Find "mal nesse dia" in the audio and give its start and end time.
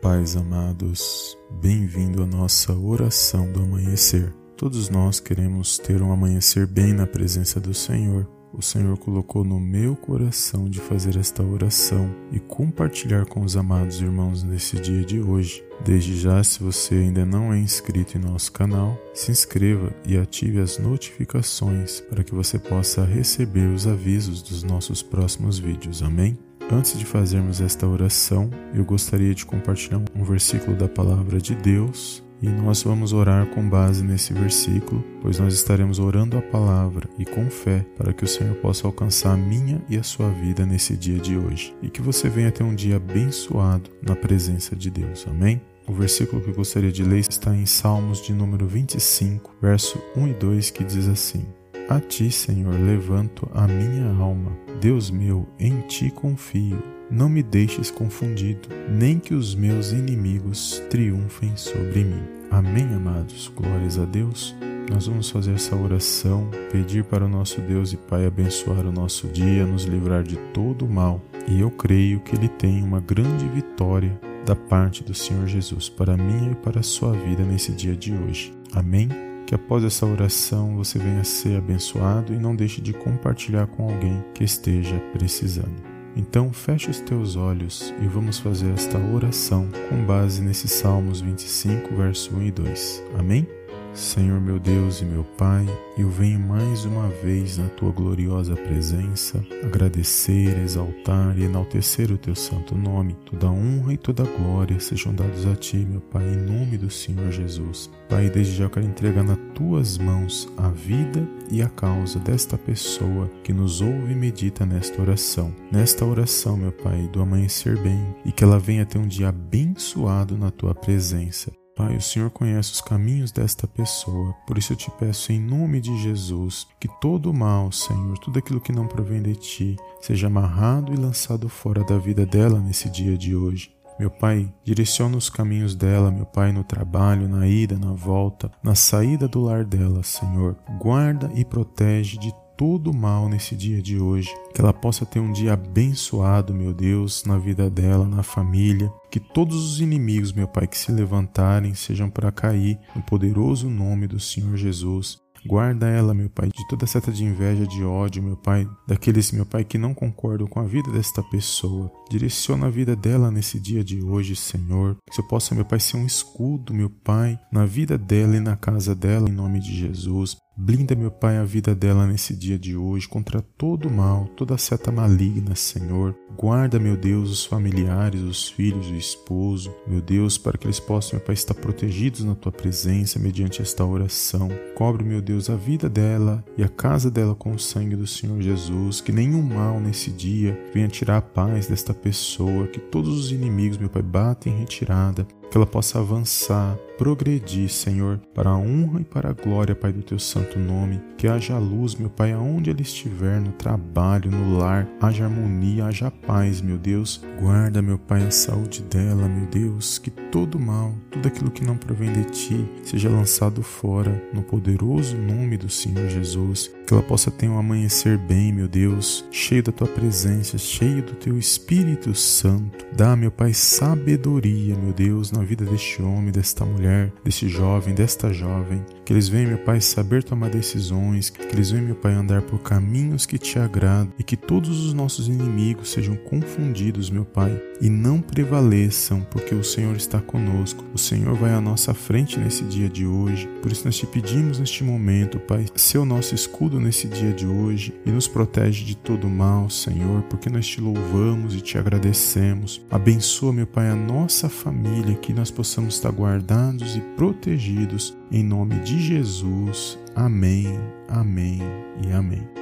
142.92-143.80, 189.40-190.60